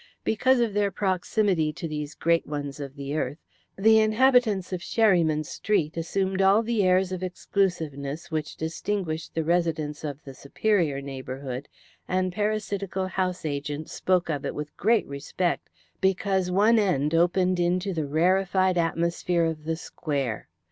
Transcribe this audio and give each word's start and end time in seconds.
Because 0.23 0.59
of 0.61 0.73
their 0.73 0.89
proximity 0.89 1.71
to 1.73 1.87
these 1.87 2.15
great 2.15 2.47
ones 2.47 2.79
of 2.79 2.95
the 2.95 3.15
earth, 3.15 3.37
the 3.77 3.99
inhabitants 3.99 4.73
of 4.73 4.81
Sherryman 4.81 5.43
Street 5.43 5.95
assumed 5.95 6.41
all 6.41 6.63
the 6.63 6.81
airs 6.83 7.11
of 7.11 7.21
exclusiveness 7.21 8.31
which 8.31 8.55
distinguished 8.55 9.35
the 9.35 9.43
residents 9.43 10.03
of 10.03 10.23
the 10.23 10.33
superior 10.33 11.01
neighbourhood, 11.03 11.67
and 12.07 12.33
parasitical 12.33 13.09
house 13.09 13.45
agents 13.45 13.93
spoke 13.93 14.27
of 14.27 14.43
it 14.43 14.55
with 14.55 14.75
great 14.75 15.05
respect 15.05 15.69
because 15.99 16.49
one 16.49 16.79
end 16.79 17.13
opened 17.13 17.59
into 17.59 17.93
the 17.93 18.07
rarefied 18.07 18.79
atmosphere 18.79 19.45
of 19.45 19.65
the 19.65 19.75
Square. 19.75 20.49